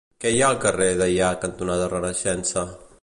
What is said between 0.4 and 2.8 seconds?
ha al carrer Deià cantonada Renaixença?